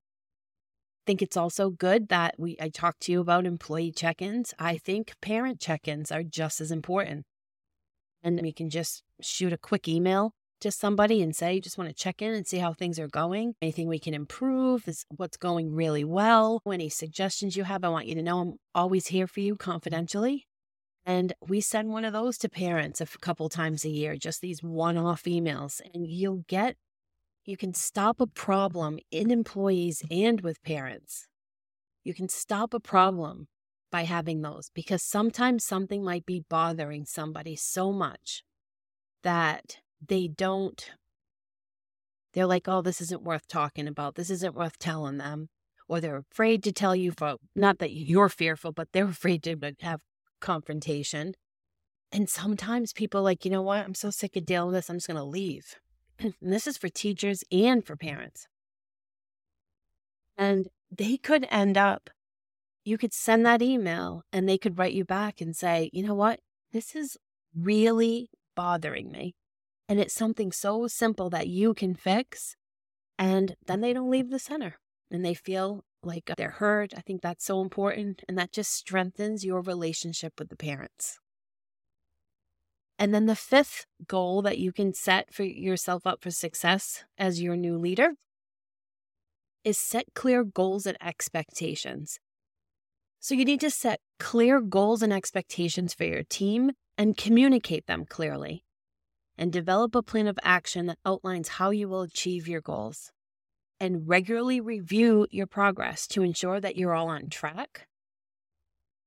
think 1.10 1.22
it's 1.22 1.36
also 1.36 1.70
good 1.70 2.06
that 2.06 2.36
we 2.38 2.56
I 2.60 2.68
talked 2.68 3.00
to 3.02 3.12
you 3.12 3.20
about 3.20 3.44
employee 3.44 3.90
check-ins. 3.90 4.54
I 4.60 4.76
think 4.76 5.12
parent 5.20 5.58
check-ins 5.58 6.12
are 6.12 6.22
just 6.22 6.60
as 6.60 6.70
important. 6.70 7.26
And 8.22 8.40
we 8.40 8.52
can 8.52 8.70
just 8.70 9.02
shoot 9.20 9.52
a 9.52 9.58
quick 9.58 9.88
email 9.88 10.34
to 10.60 10.70
somebody 10.70 11.20
and 11.20 11.34
say, 11.34 11.54
You 11.54 11.60
just 11.60 11.76
want 11.76 11.90
to 11.90 11.94
check 11.96 12.22
in 12.22 12.32
and 12.32 12.46
see 12.46 12.58
how 12.58 12.72
things 12.72 13.00
are 13.00 13.08
going. 13.08 13.54
Anything 13.60 13.88
we 13.88 13.98
can 13.98 14.14
improve 14.14 14.86
is 14.86 15.04
what's 15.08 15.36
going 15.36 15.74
really 15.74 16.04
well. 16.04 16.62
Any 16.64 16.88
suggestions 16.88 17.56
you 17.56 17.64
have, 17.64 17.82
I 17.82 17.88
want 17.88 18.06
you 18.06 18.14
to 18.14 18.22
know 18.22 18.38
I'm 18.38 18.54
always 18.72 19.08
here 19.08 19.26
for 19.26 19.40
you 19.40 19.56
confidentially. 19.56 20.46
And 21.04 21.32
we 21.40 21.60
send 21.60 21.88
one 21.88 22.04
of 22.04 22.12
those 22.12 22.38
to 22.38 22.48
parents 22.48 23.00
a 23.00 23.06
couple 23.06 23.48
times 23.48 23.84
a 23.84 23.90
year, 23.90 24.14
just 24.14 24.42
these 24.42 24.62
one 24.62 24.96
off 24.96 25.24
emails, 25.24 25.80
and 25.92 26.06
you'll 26.06 26.44
get 26.46 26.76
you 27.50 27.56
can 27.56 27.74
stop 27.74 28.20
a 28.20 28.28
problem 28.28 29.00
in 29.10 29.32
employees 29.32 30.04
and 30.08 30.40
with 30.40 30.62
parents. 30.62 31.26
You 32.04 32.14
can 32.14 32.28
stop 32.28 32.72
a 32.72 32.78
problem 32.78 33.48
by 33.90 34.04
having 34.04 34.40
those 34.40 34.70
because 34.72 35.02
sometimes 35.02 35.64
something 35.64 36.04
might 36.04 36.24
be 36.24 36.44
bothering 36.48 37.04
somebody 37.06 37.56
so 37.56 37.92
much 37.92 38.44
that 39.24 39.78
they 40.06 40.28
don't, 40.28 40.92
they're 42.32 42.46
like, 42.46 42.68
oh, 42.68 42.82
this 42.82 43.00
isn't 43.00 43.24
worth 43.24 43.48
talking 43.48 43.88
about. 43.88 44.14
This 44.14 44.30
isn't 44.30 44.54
worth 44.54 44.78
telling 44.78 45.18
them. 45.18 45.48
Or 45.88 46.00
they're 46.00 46.22
afraid 46.30 46.62
to 46.62 46.72
tell 46.72 46.94
you, 46.94 47.10
for, 47.10 47.34
not 47.56 47.80
that 47.80 47.90
you're 47.90 48.28
fearful, 48.28 48.70
but 48.70 48.92
they're 48.92 49.08
afraid 49.08 49.42
to 49.42 49.56
have 49.80 50.00
confrontation. 50.40 51.34
And 52.12 52.30
sometimes 52.30 52.92
people 52.92 53.22
like, 53.22 53.44
you 53.44 53.50
know 53.50 53.62
what? 53.62 53.84
I'm 53.84 53.94
so 53.94 54.10
sick 54.10 54.36
of 54.36 54.46
dealing 54.46 54.68
with 54.68 54.76
this. 54.76 54.88
I'm 54.88 54.96
just 54.96 55.08
going 55.08 55.16
to 55.16 55.24
leave. 55.24 55.74
And 56.40 56.52
this 56.52 56.66
is 56.66 56.76
for 56.76 56.88
teachers 56.88 57.44
and 57.50 57.84
for 57.84 57.96
parents. 57.96 58.46
And 60.36 60.68
they 60.90 61.16
could 61.16 61.46
end 61.50 61.76
up, 61.76 62.10
you 62.84 62.98
could 62.98 63.12
send 63.12 63.44
that 63.46 63.62
email 63.62 64.22
and 64.32 64.48
they 64.48 64.58
could 64.58 64.78
write 64.78 64.92
you 64.92 65.04
back 65.04 65.40
and 65.40 65.56
say, 65.56 65.90
you 65.92 66.06
know 66.06 66.14
what? 66.14 66.40
This 66.72 66.94
is 66.94 67.16
really 67.54 68.30
bothering 68.54 69.10
me. 69.10 69.34
And 69.88 69.98
it's 69.98 70.14
something 70.14 70.52
so 70.52 70.86
simple 70.86 71.30
that 71.30 71.48
you 71.48 71.74
can 71.74 71.94
fix. 71.94 72.56
And 73.18 73.56
then 73.66 73.80
they 73.80 73.92
don't 73.92 74.10
leave 74.10 74.30
the 74.30 74.38
center 74.38 74.76
and 75.10 75.24
they 75.24 75.34
feel 75.34 75.84
like 76.02 76.30
they're 76.36 76.50
heard. 76.50 76.94
I 76.96 77.00
think 77.00 77.22
that's 77.22 77.44
so 77.44 77.60
important. 77.60 78.22
And 78.28 78.38
that 78.38 78.52
just 78.52 78.72
strengthens 78.72 79.44
your 79.44 79.60
relationship 79.60 80.34
with 80.38 80.48
the 80.48 80.56
parents. 80.56 81.18
And 83.00 83.14
then 83.14 83.24
the 83.24 83.34
fifth 83.34 83.86
goal 84.06 84.42
that 84.42 84.58
you 84.58 84.72
can 84.72 84.92
set 84.92 85.32
for 85.32 85.42
yourself 85.42 86.06
up 86.06 86.22
for 86.22 86.30
success 86.30 87.02
as 87.16 87.40
your 87.40 87.56
new 87.56 87.78
leader 87.78 88.10
is 89.64 89.78
set 89.78 90.04
clear 90.14 90.44
goals 90.44 90.84
and 90.84 90.98
expectations. 91.00 92.20
So 93.18 93.34
you 93.34 93.46
need 93.46 93.60
to 93.60 93.70
set 93.70 94.00
clear 94.18 94.60
goals 94.60 95.02
and 95.02 95.14
expectations 95.14 95.94
for 95.94 96.04
your 96.04 96.24
team 96.24 96.72
and 96.98 97.16
communicate 97.16 97.86
them 97.86 98.04
clearly. 98.04 98.64
And 99.38 99.50
develop 99.50 99.94
a 99.94 100.02
plan 100.02 100.26
of 100.26 100.38
action 100.42 100.84
that 100.86 100.98
outlines 101.06 101.48
how 101.48 101.70
you 101.70 101.88
will 101.88 102.02
achieve 102.02 102.46
your 102.46 102.60
goals. 102.60 103.12
And 103.80 104.06
regularly 104.06 104.60
review 104.60 105.26
your 105.30 105.46
progress 105.46 106.06
to 106.08 106.22
ensure 106.22 106.60
that 106.60 106.76
you're 106.76 106.94
all 106.94 107.08
on 107.08 107.30
track. 107.30 107.86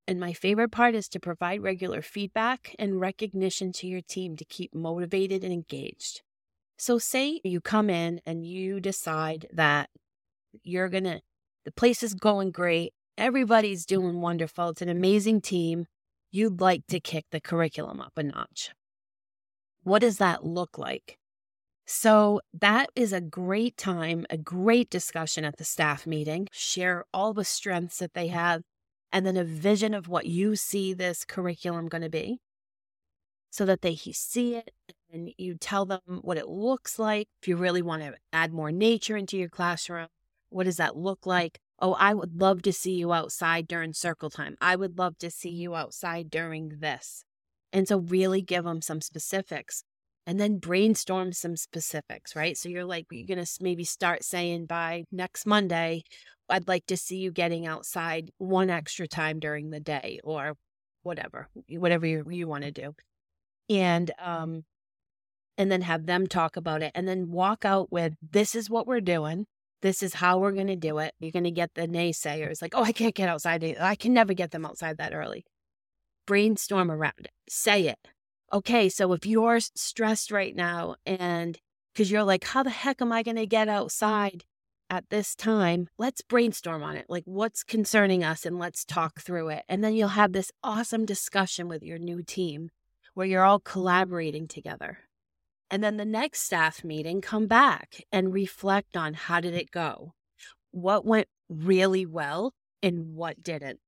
And 0.07 0.19
my 0.19 0.33
favorite 0.33 0.71
part 0.71 0.95
is 0.95 1.07
to 1.09 1.19
provide 1.19 1.61
regular 1.61 2.01
feedback 2.01 2.75
and 2.77 2.99
recognition 2.99 3.71
to 3.73 3.87
your 3.87 4.01
team 4.01 4.35
to 4.35 4.45
keep 4.45 4.73
motivated 4.75 5.43
and 5.43 5.53
engaged. 5.53 6.21
So, 6.77 6.97
say 6.97 7.39
you 7.43 7.61
come 7.61 7.89
in 7.89 8.19
and 8.25 8.45
you 8.45 8.81
decide 8.81 9.47
that 9.53 9.89
you're 10.63 10.89
going 10.89 11.05
to, 11.05 11.21
the 11.63 11.71
place 11.71 12.03
is 12.03 12.13
going 12.13 12.51
great. 12.51 12.93
Everybody's 13.17 13.85
mm-hmm. 13.85 14.01
doing 14.01 14.21
wonderful. 14.21 14.69
It's 14.69 14.81
an 14.81 14.89
amazing 14.89 15.41
team. 15.41 15.85
You'd 16.31 16.59
like 16.59 16.85
to 16.87 16.99
kick 16.99 17.25
the 17.31 17.39
curriculum 17.39 18.01
up 18.01 18.13
a 18.17 18.23
notch. 18.23 18.71
What 19.83 19.99
does 19.99 20.17
that 20.17 20.43
look 20.43 20.77
like? 20.77 21.17
So, 21.85 22.41
that 22.59 22.89
is 22.95 23.13
a 23.13 23.21
great 23.21 23.77
time, 23.77 24.25
a 24.29 24.37
great 24.37 24.89
discussion 24.89 25.45
at 25.45 25.57
the 25.57 25.63
staff 25.63 26.07
meeting. 26.07 26.47
Share 26.51 27.05
all 27.13 27.33
the 27.33 27.45
strengths 27.45 27.99
that 27.99 28.13
they 28.13 28.27
mm-hmm. 28.27 28.37
have 28.37 28.61
and 29.13 29.25
then 29.27 29.37
a 29.37 29.43
vision 29.43 29.93
of 29.93 30.07
what 30.09 30.25
you 30.25 30.55
see 30.55 30.93
this 30.93 31.23
curriculum 31.23 31.87
going 31.87 32.01
to 32.01 32.09
be 32.09 32.39
so 33.51 33.63
that 33.65 33.83
they 33.83 33.95
see 33.95 34.55
it 34.55 34.71
and 35.13 35.29
you 35.37 35.55
tell 35.55 35.85
them 35.85 36.01
what 36.07 36.39
it 36.39 36.47
looks 36.47 36.97
like. 36.97 37.27
If 37.39 37.47
you 37.47 37.55
really 37.55 37.83
want 37.83 38.01
to 38.01 38.15
add 38.33 38.51
more 38.51 38.71
nature 38.71 39.15
into 39.15 39.37
your 39.37 39.49
classroom, 39.49 40.07
what 40.49 40.63
does 40.63 40.77
that 40.77 40.97
look 40.97 41.27
like? 41.27 41.59
Oh, 41.79 41.93
I 41.93 42.15
would 42.15 42.41
love 42.41 42.63
to 42.63 42.73
see 42.73 42.93
you 42.93 43.13
outside 43.13 43.67
during 43.67 43.93
circle 43.93 44.31
time. 44.31 44.55
I 44.59 44.75
would 44.75 44.97
love 44.97 45.19
to 45.19 45.29
see 45.29 45.51
you 45.51 45.75
outside 45.75 46.31
during 46.31 46.79
this. 46.79 47.23
And 47.71 47.87
so, 47.87 47.97
really 47.97 48.41
give 48.41 48.63
them 48.63 48.81
some 48.81 49.01
specifics 49.01 49.83
and 50.25 50.39
then 50.39 50.57
brainstorm 50.57 51.33
some 51.33 51.55
specifics, 51.55 52.35
right? 52.35 52.57
So, 52.57 52.69
you're 52.69 52.85
like, 52.85 53.07
you're 53.11 53.27
going 53.27 53.43
to 53.43 53.51
maybe 53.61 53.83
start 53.83 54.23
saying 54.23 54.65
by 54.65 55.03
next 55.11 55.45
Monday, 55.45 56.03
I'd 56.49 56.67
like 56.67 56.85
to 56.87 56.97
see 56.97 57.17
you 57.17 57.31
getting 57.31 57.65
outside 57.65 58.31
one 58.37 58.69
extra 58.69 59.07
time 59.07 59.39
during 59.39 59.69
the 59.69 59.79
day 59.79 60.19
or 60.23 60.53
whatever, 61.03 61.49
whatever 61.69 62.05
you, 62.05 62.25
you 62.29 62.47
want 62.47 62.63
to 62.63 62.71
do. 62.71 62.95
And, 63.69 64.11
um, 64.19 64.63
and 65.57 65.71
then 65.71 65.81
have 65.81 66.05
them 66.05 66.27
talk 66.27 66.57
about 66.57 66.81
it 66.81 66.91
and 66.95 67.07
then 67.07 67.31
walk 67.31 67.63
out 67.63 67.91
with 67.91 68.13
this 68.21 68.55
is 68.55 68.69
what 68.69 68.87
we're 68.87 68.99
doing 68.99 69.45
this 69.83 70.01
is 70.01 70.15
how 70.15 70.39
we're 70.39 70.53
going 70.53 70.67
to 70.67 70.77
do 70.77 70.97
it. 70.97 71.13
You're 71.19 71.33
going 71.33 71.43
to 71.43 71.51
get 71.51 71.75
the 71.75 71.87
naysayers 71.87 72.61
like, 72.61 72.73
oh, 72.73 72.83
I 72.83 72.93
can't 72.93 73.13
get 73.13 73.27
outside. 73.27 73.63
I 73.79 73.95
can 73.95 74.13
never 74.13 74.33
get 74.33 74.51
them 74.51 74.65
outside 74.65 74.97
that 74.97 75.13
early. 75.13 75.45
Brainstorm 76.25 76.89
around 76.89 77.19
it. 77.19 77.31
Say 77.49 77.87
it. 77.87 77.99
Okay, 78.53 78.87
so 78.87 79.13
if 79.13 79.25
you're 79.25 79.59
stressed 79.59 80.31
right 80.31 80.55
now 80.55 80.95
and 81.05 81.57
because 81.93 82.11
you're 82.11 82.23
like, 82.23 82.43
how 82.43 82.63
the 82.63 82.69
heck 82.69 83.01
am 83.01 83.11
I 83.11 83.23
going 83.23 83.37
to 83.37 83.47
get 83.47 83.67
outside 83.67 84.45
at 84.89 85.09
this 85.09 85.35
time? 85.35 85.87
Let's 85.97 86.21
brainstorm 86.21 86.83
on 86.83 86.95
it. 86.95 87.05
Like, 87.09 87.23
what's 87.25 87.63
concerning 87.63 88.23
us 88.23 88.45
and 88.45 88.59
let's 88.59 88.85
talk 88.85 89.19
through 89.19 89.49
it. 89.49 89.63
And 89.67 89.83
then 89.83 89.95
you'll 89.95 90.09
have 90.09 90.33
this 90.33 90.51
awesome 90.63 91.05
discussion 91.05 91.67
with 91.67 91.81
your 91.81 91.97
new 91.97 92.21
team 92.21 92.69
where 93.15 93.27
you're 93.27 93.43
all 93.43 93.59
collaborating 93.59 94.47
together 94.47 94.99
and 95.73 95.83
then 95.83 95.97
the 95.97 96.05
next 96.05 96.41
staff 96.41 96.83
meeting 96.83 97.19
come 97.19 97.47
back 97.47 98.03
and 98.11 98.31
reflect 98.31 98.95
on 98.95 99.15
how 99.15 99.39
did 99.39 99.55
it 99.55 99.71
go 99.71 100.13
what 100.69 101.03
went 101.03 101.27
really 101.49 102.05
well 102.05 102.53
and 102.83 103.15
what 103.15 103.41
didn't 103.41 103.79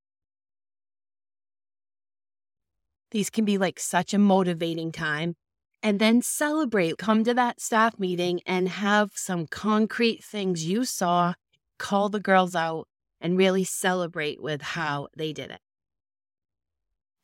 these 3.16 3.30
can 3.30 3.46
be 3.46 3.58
like 3.58 3.80
such 3.80 4.14
a 4.14 4.20
motivating 4.20 4.92
time 4.92 5.36
and 5.82 6.00
then 6.00 6.22
celebrate 6.22 6.98
come 6.98 7.24
to 7.24 7.34
that 7.34 7.62
staff 7.62 7.98
meeting 7.98 8.42
and 8.46 8.68
have 8.68 9.12
some 9.16 9.48
concrete 9.48 10.22
things 10.22 10.66
you 10.66 10.84
saw 10.84 11.34
call 11.80 12.10
the 12.10 12.20
girls 12.20 12.56
out 12.56 12.90
and 13.22 13.38
really 13.38 13.64
celebrate 13.64 14.42
with 14.42 14.62
how 14.62 15.08
they 15.16 15.32
did 15.32 15.50
it 15.50 15.62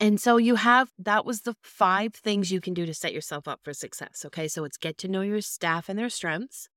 and 0.00 0.18
so 0.18 0.38
you 0.38 0.54
have 0.54 0.88
that 0.98 1.26
was 1.26 1.42
the 1.42 1.54
five 1.62 2.14
things 2.14 2.50
you 2.50 2.60
can 2.60 2.72
do 2.72 2.86
to 2.86 2.94
set 2.94 3.12
yourself 3.12 3.46
up 3.46 3.60
for 3.62 3.72
success. 3.72 4.24
Okay. 4.26 4.48
So 4.48 4.64
it's 4.64 4.76
get 4.76 4.98
to 4.98 5.08
know 5.08 5.20
your 5.20 5.40
staff 5.40 5.88
and 5.88 5.96
their 5.96 6.08
strengths, 6.08 6.68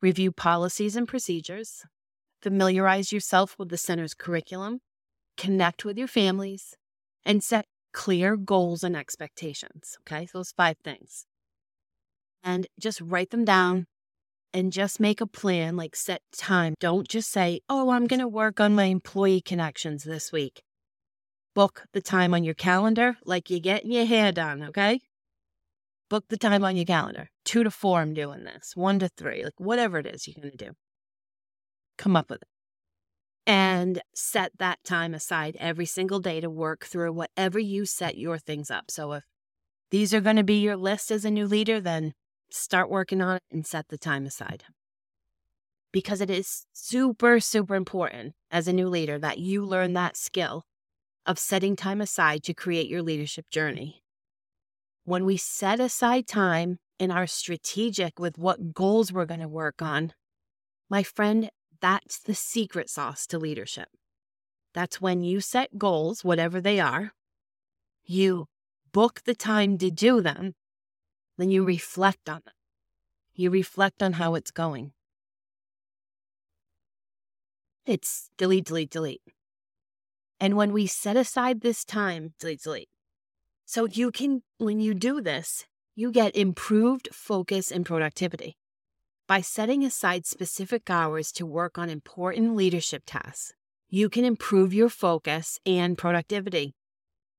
review 0.00 0.32
policies 0.32 0.96
and 0.96 1.06
procedures, 1.06 1.84
familiarize 2.42 3.12
yourself 3.12 3.54
with 3.56 3.68
the 3.68 3.78
center's 3.78 4.14
curriculum, 4.14 4.80
connect 5.36 5.84
with 5.84 5.96
your 5.96 6.08
families, 6.08 6.74
and 7.24 7.44
set 7.44 7.66
clear 7.92 8.36
goals 8.36 8.84
and 8.84 8.96
expectations. 8.96 9.96
Okay. 10.00 10.26
So 10.26 10.38
those 10.38 10.52
five 10.52 10.76
things. 10.84 11.26
And 12.42 12.66
just 12.80 13.00
write 13.00 13.30
them 13.30 13.44
down 13.44 13.86
and 14.52 14.72
just 14.72 14.98
make 14.98 15.20
a 15.20 15.26
plan, 15.26 15.76
like 15.76 15.94
set 15.94 16.22
time. 16.36 16.74
Don't 16.80 17.08
just 17.08 17.30
say, 17.30 17.60
oh, 17.68 17.90
I'm 17.90 18.06
going 18.06 18.20
to 18.20 18.28
work 18.28 18.60
on 18.60 18.74
my 18.74 18.84
employee 18.84 19.40
connections 19.40 20.04
this 20.04 20.32
week 20.32 20.62
book 21.54 21.84
the 21.92 22.00
time 22.00 22.34
on 22.34 22.44
your 22.44 22.54
calendar 22.54 23.16
like 23.24 23.50
you're 23.50 23.60
getting 23.60 23.92
your 23.92 24.06
hair 24.06 24.32
done, 24.32 24.62
okay? 24.64 25.00
Book 26.08 26.24
the 26.28 26.36
time 26.36 26.64
on 26.64 26.76
your 26.76 26.84
calendar. 26.84 27.28
Two 27.44 27.64
to 27.64 27.70
four, 27.70 28.00
I'm 28.00 28.14
doing 28.14 28.44
this. 28.44 28.72
One 28.74 28.98
to 28.98 29.08
three, 29.08 29.44
like 29.44 29.58
whatever 29.58 29.98
it 29.98 30.06
is 30.06 30.26
you're 30.26 30.40
going 30.40 30.50
to 30.50 30.64
do. 30.66 30.72
Come 31.98 32.16
up 32.16 32.30
with 32.30 32.42
it. 32.42 32.48
And 33.46 34.00
set 34.14 34.52
that 34.58 34.78
time 34.84 35.14
aside 35.14 35.56
every 35.58 35.86
single 35.86 36.20
day 36.20 36.40
to 36.40 36.48
work 36.48 36.84
through 36.84 37.12
whatever 37.12 37.58
you 37.58 37.86
set 37.86 38.16
your 38.16 38.38
things 38.38 38.70
up. 38.70 38.90
So 38.90 39.12
if 39.12 39.24
these 39.90 40.14
are 40.14 40.20
going 40.20 40.36
to 40.36 40.44
be 40.44 40.60
your 40.60 40.76
list 40.76 41.10
as 41.10 41.24
a 41.24 41.30
new 41.30 41.46
leader, 41.46 41.80
then 41.80 42.14
start 42.50 42.88
working 42.88 43.20
on 43.20 43.36
it 43.36 43.42
and 43.50 43.66
set 43.66 43.88
the 43.88 43.98
time 43.98 44.26
aside. 44.26 44.64
Because 45.92 46.20
it 46.20 46.30
is 46.30 46.66
super, 46.72 47.40
super 47.40 47.74
important 47.74 48.34
as 48.50 48.68
a 48.68 48.72
new 48.72 48.88
leader 48.88 49.18
that 49.18 49.38
you 49.38 49.64
learn 49.64 49.92
that 49.94 50.16
skill 50.16 50.64
of 51.26 51.38
setting 51.38 51.76
time 51.76 52.00
aside 52.00 52.42
to 52.44 52.54
create 52.54 52.88
your 52.88 53.02
leadership 53.02 53.50
journey. 53.50 54.02
When 55.04 55.24
we 55.24 55.36
set 55.36 55.80
aside 55.80 56.28
time 56.28 56.78
and 57.00 57.10
are 57.10 57.26
strategic 57.26 58.18
with 58.18 58.38
what 58.38 58.72
goals 58.72 59.12
we're 59.12 59.26
going 59.26 59.40
to 59.40 59.48
work 59.48 59.82
on, 59.82 60.12
my 60.88 61.02
friend, 61.02 61.50
that's 61.82 62.18
the 62.18 62.34
secret 62.34 62.88
sauce 62.88 63.26
to 63.26 63.38
leadership. 63.38 63.88
That's 64.72 65.00
when 65.00 65.22
you 65.22 65.42
set 65.42 65.76
goals, 65.76 66.24
whatever 66.24 66.60
they 66.60 66.80
are, 66.80 67.12
you 68.04 68.46
book 68.92 69.22
the 69.24 69.34
time 69.34 69.76
to 69.78 69.90
do 69.90 70.22
them, 70.22 70.54
then 71.36 71.50
you 71.50 71.64
reflect 71.64 72.28
on 72.28 72.40
them. 72.44 72.54
You 73.34 73.50
reflect 73.50 74.02
on 74.02 74.14
how 74.14 74.34
it's 74.34 74.50
going. 74.50 74.92
It's 77.84 78.30
delete, 78.38 78.66
delete, 78.66 78.90
delete. 78.90 79.22
And 80.38 80.56
when 80.56 80.72
we 80.72 80.86
set 80.86 81.16
aside 81.16 81.60
this 81.60 81.84
time, 81.84 82.34
delete, 82.38 82.62
delete. 82.62 82.88
So 83.64 83.86
you 83.86 84.10
can, 84.10 84.42
when 84.58 84.80
you 84.80 84.94
do 84.94 85.20
this, 85.20 85.64
you 85.94 86.12
get 86.12 86.36
improved 86.36 87.08
focus 87.12 87.70
and 87.70 87.84
productivity. 87.84 88.56
By 89.32 89.40
setting 89.40 89.82
aside 89.82 90.26
specific 90.26 90.90
hours 90.90 91.32
to 91.32 91.46
work 91.46 91.78
on 91.78 91.88
important 91.88 92.54
leadership 92.54 93.04
tasks, 93.06 93.54
you 93.88 94.10
can 94.10 94.26
improve 94.26 94.74
your 94.74 94.90
focus 94.90 95.58
and 95.64 95.96
productivity. 95.96 96.74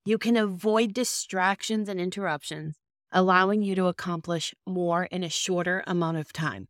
You 0.04 0.18
can 0.18 0.36
avoid 0.36 0.96
distractions 0.96 1.88
and 1.88 2.02
interruptions, 2.02 2.78
allowing 3.12 3.62
you 3.62 3.76
to 3.76 3.86
accomplish 3.86 4.56
more 4.66 5.04
in 5.04 5.24
a 5.24 5.30
shorter 5.30 5.84
amount 5.86 6.18
of 6.18 6.34
time. 6.34 6.68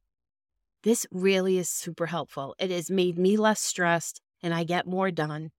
This 0.84 1.08
really 1.10 1.58
is 1.58 1.70
super 1.70 2.08
helpful. 2.08 2.54
It 2.60 2.70
has 2.72 2.92
made 2.92 3.18
me 3.18 3.38
less 3.38 3.62
stressed 3.62 4.20
and 4.42 4.54
I 4.54 4.66
get 4.66 4.86
more 4.86 5.10
done. 5.10 5.52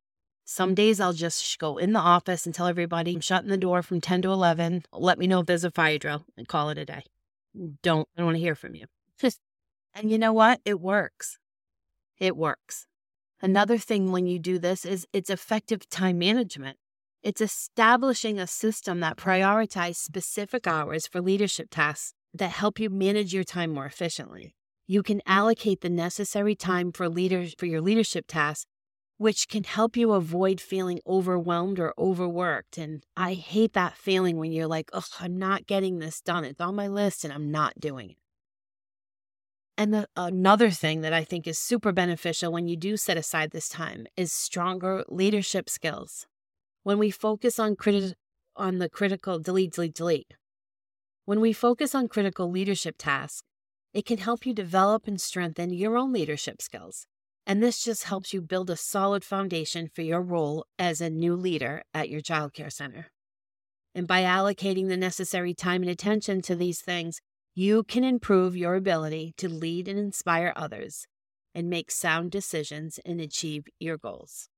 Some 0.45 0.75
days 0.75 1.01
I'll 1.01 1.15
just 1.15 1.59
go 1.59 1.79
in 1.79 1.95
the 1.95 2.01
office 2.01 2.45
and 2.45 2.55
tell 2.55 2.67
everybody 2.67 3.15
I'm 3.15 3.23
shutting 3.23 3.49
the 3.49 3.57
door 3.57 3.83
from 3.83 4.03
10 4.03 4.21
to 4.21 4.29
11. 4.31 4.85
Let 4.93 5.19
me 5.19 5.27
know 5.27 5.41
if 5.41 5.47
there's 5.47 5.65
a 5.65 5.71
fire 5.71 5.97
drill 5.97 6.27
and 6.37 6.47
call 6.47 6.69
it 6.69 6.77
a 6.77 6.85
day. 6.85 7.05
Don't, 7.83 8.07
I 8.15 8.21
don't 8.21 8.27
want 8.27 8.37
to 8.37 8.43
hear 8.43 8.55
from 8.55 8.75
you. 8.75 8.85
and 9.95 10.11
you 10.11 10.19
know 10.19 10.33
what? 10.33 10.61
It 10.65 10.81
works. 10.81 11.39
It 12.19 12.37
works. 12.37 12.87
Another 13.41 13.79
thing 13.79 14.11
when 14.11 14.27
you 14.27 14.39
do 14.39 14.59
this 14.59 14.85
is 14.85 15.07
it's 15.13 15.31
effective 15.31 15.89
time 15.89 16.19
management. 16.19 16.79
It's 17.23 17.41
establishing 17.41 18.39
a 18.39 18.47
system 18.47 19.01
that 19.01 19.17
prioritizes 19.17 19.97
specific 19.97 20.67
hours 20.67 21.07
for 21.07 21.21
leadership 21.21 21.69
tasks 21.71 22.15
that 22.35 22.51
help 22.51 22.79
you 22.79 22.91
manage 22.91 23.33
your 23.33 23.45
time 23.45 23.71
more 23.71 23.87
efficiently. 23.87 24.55
You 24.87 25.03
can 25.03 25.23
allocate 25.27 25.81
the 25.81 25.91
necessary 25.91 26.55
time 26.55 26.93
for 26.93 27.09
leaders 27.09 27.55
for 27.57 27.67
your 27.67 27.81
leadership 27.81 28.27
tasks 28.29 28.67
which 29.17 29.49
can 29.49 29.65
help 29.65 29.97
you 29.97 30.13
avoid 30.13 30.61
feeling 30.61 31.01
overwhelmed 31.07 31.79
or 31.79 31.95
overworked. 31.99 32.79
And 32.79 33.05
I 33.17 33.35
hate 33.35 33.73
that 33.75 33.97
feeling 33.97 34.39
when 34.39 34.53
you're 34.53 34.67
like, 34.67 34.91
oh, 34.93 35.05
I'm 35.21 35.39
not 35.39 35.67
getting 35.67 35.99
this 35.99 36.21
done. 36.21 36.45
It's 36.45 36.61
on 36.61 36.75
my 36.75 36.89
list 36.89 37.25
and 37.25 37.33
I'm 37.33 37.51
not 37.51 37.79
doing 37.79 38.11
it. 38.11 38.17
And 39.77 39.93
the, 39.93 40.09
another 40.17 40.71
thing 40.71 41.01
that 41.01 41.13
I 41.13 41.25
think 41.25 41.47
is 41.47 41.59
super 41.59 41.91
beneficial 41.91 42.53
when 42.53 42.69
you 42.69 42.77
do 42.77 42.97
set 42.97 43.17
aside 43.17 43.51
this 43.51 43.69
time 43.69 44.07
is 44.17 44.33
stronger 44.33 45.05
leadership 45.09 45.69
skills. 45.69 46.27
When 46.85 46.99
we 46.99 47.11
focus 47.11 47.59
on 47.59 47.75
criti- 47.75 48.15
on 48.57 48.79
the 48.79 48.89
critical 48.89 49.41
delete, 49.41 49.73
delete, 49.73 49.95
delete. 49.95 50.35
When 51.25 51.41
we 51.41 51.53
focus 51.53 51.95
on 51.95 52.09
critical 52.09 52.51
leadership 52.51 52.97
tasks, 52.99 53.43
it 53.93 54.07
can 54.07 54.19
help 54.19 54.47
you 54.47 54.55
develop 54.55 55.09
and 55.09 55.21
strengthen 55.21 55.73
your 55.73 55.97
own 55.97 56.13
leadership 56.13 56.63
skills. 56.63 57.07
And 57.47 57.63
this 57.63 57.83
just 57.83 58.05
helps 58.05 58.33
you 58.33 58.41
build 58.41 58.71
a 58.71 58.77
solid 58.77 59.25
foundation 59.25 59.89
for 59.93 60.03
your 60.03 60.23
role 60.23 60.67
as 60.79 61.01
a 61.01 61.11
new 61.11 61.35
leader 61.35 61.83
at 61.93 62.09
your 62.09 62.21
childcare 62.21 62.73
center. 62.73 63.09
And 63.95 64.07
by 64.07 64.23
allocating 64.23 64.89
the 64.89 64.97
necessary 64.97 65.55
time 65.55 65.83
and 65.83 65.91
attention 65.91 66.43
to 66.43 66.57
these 66.57 66.81
things, 66.81 67.21
you 67.55 67.85
can 67.85 68.03
improve 68.03 68.57
your 68.57 68.75
ability 68.75 69.33
to 69.39 69.49
lead 69.49 69.87
and 69.87 69.99
inspire 69.99 70.53
others 70.57 71.07
and 71.55 71.71
make 71.71 71.91
sound 71.91 72.33
decisions 72.33 72.99
and 73.05 73.21
achieve 73.21 73.67
your 73.79 73.97
goals. 73.97 74.49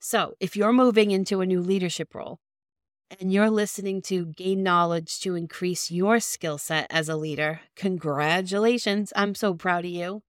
So, 0.00 0.32
if 0.40 0.56
you're 0.56 0.72
moving 0.72 1.10
into 1.10 1.40
a 1.42 1.46
new 1.46 1.60
leadership 1.60 2.14
role 2.14 2.38
and 3.20 3.32
you're 3.32 3.50
listening 3.50 4.00
to 4.02 4.26
gain 4.26 4.62
knowledge 4.62 5.20
to 5.20 5.34
increase 5.34 5.90
your 5.90 6.18
skill 6.20 6.56
set 6.56 6.86
as 6.88 7.08
a 7.10 7.16
leader, 7.16 7.60
congratulations. 7.76 9.12
I'm 9.14 9.34
so 9.34 9.52
proud 9.52 9.84
of 9.84 9.90
you. 9.90 10.22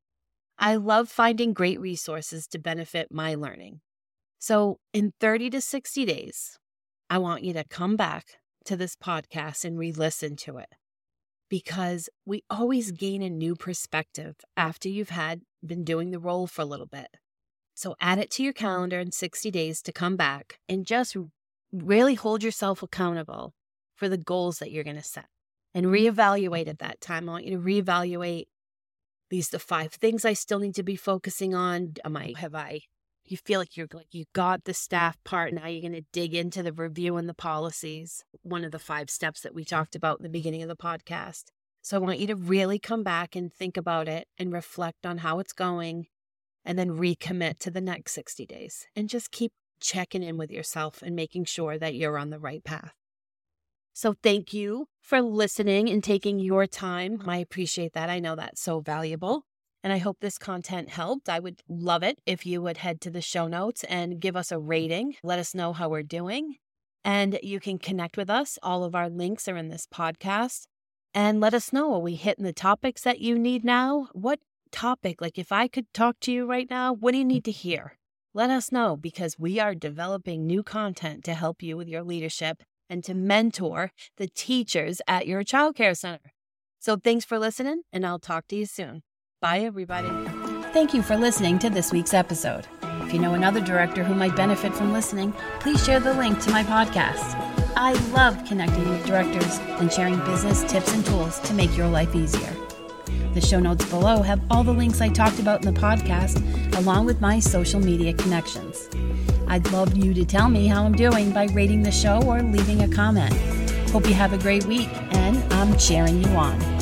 I 0.60 0.75
love 0.75 1.08
finding 1.08 1.53
great 1.53 1.79
resources 1.79 2.48
to 2.48 2.60
benefit 2.60 3.12
my 3.12 3.36
learning. 3.36 3.79
So, 4.39 4.79
in 4.94 5.13
30 5.22 5.51
to 5.51 5.62
60 5.62 6.06
days, 6.06 6.58
I 7.10 7.17
want 7.20 7.44
you 7.44 7.53
to 7.53 7.63
come 7.63 7.96
back 7.96 8.25
to 8.65 8.75
this 8.75 8.98
podcast 8.98 9.63
and 9.63 9.77
re 9.77 9.94
listen 9.94 10.36
to 10.38 10.58
it 10.58 10.70
because 11.50 12.10
we 12.25 12.44
always 12.50 12.92
gain 12.92 13.22
a 13.22 13.30
new 13.30 13.56
perspective 13.56 14.36
after 14.56 14.89
you've 14.89 15.10
had 15.10 15.42
been 15.66 15.84
doing 15.84 16.12
the 16.12 16.20
role 16.20 16.48
for 16.48 16.62
a 16.62 16.66
little 16.66 16.86
bit. 16.86 17.08
So 17.74 17.96
add 18.01 18.20
it 18.20 18.32
to 18.32 18.44
your 18.44 18.54
calendar 18.54 19.00
in 19.00 19.12
60 19.12 19.51
days 19.51 19.82
to 19.84 19.92
come 19.92 20.16
back 20.16 20.60
and 20.68 20.86
just 20.86 21.16
really 21.72 22.16
hold 22.16 22.44
yourself 22.44 22.82
accountable 22.82 23.54
for 23.96 24.10
the 24.10 24.18
goals 24.18 24.60
that 24.60 24.72
you're 24.72 24.84
going 24.84 24.96
to 24.96 25.04
set 25.04 25.27
and 25.74 25.86
mm-hmm. 25.86 26.20
reevaluate 26.20 26.68
at 26.68 26.80
that 26.80 27.01
time. 27.01 27.30
I 27.30 27.34
want 27.34 27.46
you 27.46 27.58
to 27.58 27.63
reevaluate 27.63 28.46
these 29.30 29.50
the 29.50 29.60
five 29.60 29.94
things 29.94 30.25
I 30.25 30.34
still 30.34 30.60
need 30.60 30.75
to 30.75 30.84
be 30.84 30.96
focusing 30.96 31.54
on. 31.54 31.94
Am 32.04 32.18
I 32.18 32.34
have 32.38 32.56
I 32.56 32.82
you 33.32 33.38
feel 33.38 33.60
like 33.60 33.76
you're 33.78 33.88
like 33.94 34.14
you 34.14 34.26
got 34.34 34.64
the 34.64 34.72
mm. 34.72 34.76
staff 34.76 35.18
part 35.24 35.54
now 35.54 35.68
you're 35.68 35.82
going 35.82 35.94
to 35.94 36.06
dig 36.12 36.34
into 36.34 36.64
the 36.64 36.74
review 36.74 37.18
and 37.18 37.28
the 37.28 37.34
policies 37.34 38.24
one 38.44 38.64
of 38.64 38.72
the 38.72 38.80
five 38.80 39.10
steps 39.10 39.42
that 39.42 39.54
we 39.54 39.64
mm. 39.64 39.68
talked 39.68 39.96
about 39.96 40.20
in 40.20 40.24
the 40.24 40.30
beginning 40.30 40.62
of 40.62 40.70
the 40.70 40.76
podcast. 40.76 41.46
So 41.82 41.98
i 41.98 42.00
want 42.00 42.20
you 42.20 42.28
to 42.28 42.36
really 42.36 42.80
come 42.80 43.04
back 43.04 43.36
and 43.36 43.54
think 43.54 43.78
about 43.78 44.08
it 44.08 44.28
and 44.38 44.52
reflect 44.52 45.06
on 45.06 45.20
how 45.20 45.40
it's 45.40 45.54
going 45.54 46.08
and 46.66 46.78
then 46.78 46.98
recommit 46.98 47.60
to 47.60 47.72
the 47.72 47.82
next 47.82 48.14
60 48.14 48.46
days 48.46 48.88
and 48.96 49.08
just 49.08 49.32
keep 49.32 49.54
checking 49.80 50.24
in 50.24 50.38
with 50.38 50.52
yourself 50.52 51.02
and 51.02 51.16
making 51.16 51.46
sure 51.46 51.78
that 51.78 51.96
you're 51.96 52.18
on 52.18 52.30
the 52.30 52.40
right 52.40 52.64
path. 52.64 52.94
So 53.94 54.16
thank 54.22 54.54
you 54.54 54.88
for 55.02 55.22
listening 55.22 55.90
and 55.90 56.04
taking 56.04 56.40
your 56.40 56.68
time. 56.68 57.24
I 57.26 57.38
appreciate 57.38 57.94
that. 57.94 58.10
I 58.10 58.20
know 58.20 58.36
that's 58.36 58.62
so 58.62 58.80
valuable 58.80 59.44
and 59.84 59.94
I 59.94 59.98
hope 59.98 60.18
this 60.20 60.38
content 60.38 60.90
helped. 60.90 61.30
I 61.30 61.40
would 61.40 61.62
love 61.68 62.04
it 62.04 62.20
if 62.26 62.46
you 62.46 62.62
would 62.62 62.78
head 62.78 63.00
to 63.02 63.10
the 63.10 63.22
show 63.22 63.48
notes 63.48 63.84
and 63.86 64.20
give 64.20 64.36
us 64.36 64.52
a 64.52 64.60
rating. 64.60 65.16
Let 65.24 65.40
us 65.40 65.56
know 65.56 65.74
how 65.74 65.90
we're 65.90 66.04
doing. 66.04 66.56
And 67.04 67.40
you 67.42 67.60
can 67.60 67.78
connect 67.78 68.18
with 68.18 68.30
us. 68.30 68.58
All 68.62 68.84
of 68.84 68.96
our 68.96 69.10
links 69.10 69.48
are 69.48 69.56
in 69.56 69.70
this 69.70 69.88
podcast. 69.88 70.66
And 71.14 71.40
let 71.40 71.54
us 71.54 71.72
know 71.72 71.94
are 71.94 72.00
we 72.00 72.16
hitting 72.16 72.46
the 72.46 72.54
topics 72.54 73.02
that 73.04 73.20
you 73.20 73.40
need 73.40 73.63
now? 73.63 74.10
What 74.13 74.40
topic? 74.72 75.22
Like, 75.22 75.38
if 75.38 75.52
I 75.52 75.68
could 75.68 75.86
talk 75.94 76.20
to 76.22 76.32
you 76.32 76.46
right 76.46 76.70
now, 76.70 76.94
what 76.94 77.13
do 77.13 77.18
you 77.18 77.26
need 77.26 77.46
to 77.46 77.52
hear? 77.52 77.98
Let 78.34 78.50
us 78.50 78.72
know 78.72 78.98
because 78.98 79.40
we 79.40 79.60
are 79.60 79.74
developing 79.74 80.46
new 80.46 80.63
content 80.63 81.24
to 81.26 81.34
help 81.34 81.63
you 81.63 81.78
with 81.78 81.88
your 81.88 82.04
leadership 82.04 82.62
and 82.90 83.04
to 83.04 83.13
mentor 83.13 83.92
the 84.18 84.28
teachers 84.28 85.02
at 85.08 85.28
your 85.28 85.44
childcare 85.44 85.98
center. 85.98 86.34
So, 86.80 86.98
thanks 86.98 87.26
for 87.26 87.40
listening, 87.40 87.82
and 87.92 88.06
I'll 88.06 88.20
talk 88.20 88.48
to 88.50 88.56
you 88.56 88.66
soon. 88.66 89.02
Bye, 89.39 89.60
everybody. 89.60 90.10
Thank 90.73 90.95
you 90.95 91.04
for 91.04 91.15
listening 91.15 91.60
to 91.60 91.69
this 91.69 91.91
week's 91.91 92.15
episode. 92.15 92.65
If 93.04 93.13
you 93.13 93.19
know 93.19 93.36
another 93.36 93.62
director 93.62 94.04
who 94.04 94.15
might 94.15 94.36
benefit 94.36 94.73
from 94.73 94.91
listening, 94.91 95.32
please 95.60 95.86
share 95.86 96.00
the 96.00 96.15
link 96.15 96.41
to 96.41 96.50
my 96.50 96.63
podcast. 96.63 97.36
I 97.76 97.93
love 98.13 98.43
connecting 98.45 98.89
with 98.89 99.06
directors 99.06 99.60
and 99.80 99.93
sharing 99.93 100.17
business 100.26 100.63
tips 100.63 100.91
and 100.91 101.06
tools 101.06 101.39
to 101.41 101.54
make 101.54 101.78
your 101.78 101.88
life 101.88 102.15
easier. 102.15 102.52
The 103.36 103.41
show 103.41 103.60
notes 103.60 103.86
below 103.86 104.23
have 104.23 104.41
all 104.50 104.63
the 104.63 104.73
links 104.73 105.02
I 105.02 105.10
talked 105.10 105.38
about 105.38 105.63
in 105.63 105.71
the 105.71 105.80
podcast, 105.80 106.41
along 106.76 107.06
with 107.06 107.21
my 107.21 107.39
social 107.39 107.80
media 107.80 108.13
connections. 108.13 108.89
I'd 109.47 109.71
love 109.71 109.95
you 109.95 110.15
to 110.15 110.26
tell 110.26 110.50
me 110.50 110.65
how 110.65 110.84
I'm 110.84 110.95
doing 110.95 111.30
by 111.30 111.45
rating 111.54 111.84
the 111.84 111.91
show 111.91 112.23
or 112.23 112.41
leaving 112.41 112.82
a 112.82 112.88
comment. 112.88 113.36
Hope 113.91 114.08
you 114.08 114.15
have 114.15 114.34
a 114.34 114.39
great 114.39 114.65
week, 114.65 114.89
and 115.13 115.38
I'm 115.54 115.78
cheering 115.78 116.23
you 116.23 116.30
on. 116.32 116.77